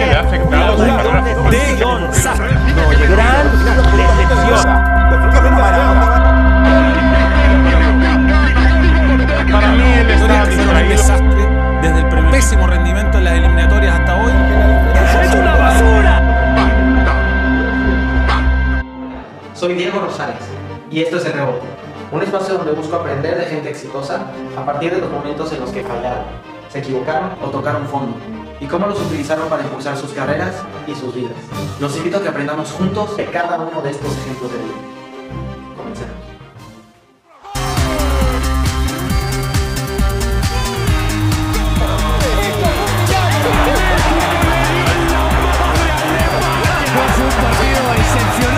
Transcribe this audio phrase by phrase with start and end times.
[0.00, 2.10] que le ha afectado su carrera Decepción.
[3.10, 3.44] Gran
[3.96, 4.66] decepción.
[9.52, 10.44] Para mí él está
[10.82, 11.48] un desastre
[11.82, 14.32] desde el primer- pésimo rendimiento en las eliminatorias hasta hoy.
[15.24, 16.22] ¡Es una basura!
[19.54, 20.36] Soy Diego Rosales
[20.90, 21.66] y esto es El Rebote,
[22.12, 24.20] un espacio donde busco aprender de gente exitosa
[24.56, 26.24] a partir de los momentos en los que fallaron,
[26.70, 28.16] se equivocaron o tocaron fondo
[28.60, 30.54] y cómo los utilizaron para impulsar sus carreras
[30.86, 31.32] y sus vidas.
[31.80, 34.74] Los invito a que aprendamos juntos de cada uno de estos ejemplos de vida.
[35.76, 36.14] Comencemos.
[47.20, 48.49] Un partido excepcional.